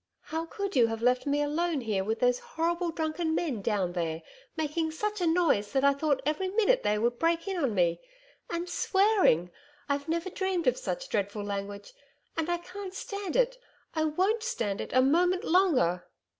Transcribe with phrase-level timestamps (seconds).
[0.21, 4.23] 'How could you have left me alone here with those horrible drunken men down there
[4.57, 8.01] making such a noise that I thought every minute they would break in on me?
[8.49, 9.51] And swearing!
[9.87, 11.93] I've never dreamed of such dreadful language;
[12.35, 13.57] and I can't stand it
[13.93, 16.03] I won't stand it a moment longer.'